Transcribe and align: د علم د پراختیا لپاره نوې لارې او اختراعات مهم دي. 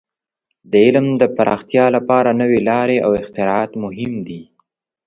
د 0.71 0.73
علم 0.85 1.07
د 1.21 1.23
پراختیا 1.35 1.85
لپاره 1.95 2.29
نوې 2.41 2.59
لارې 2.69 2.97
او 3.05 3.11
اختراعات 3.21 3.71
مهم 3.83 4.13
دي. 4.27 4.41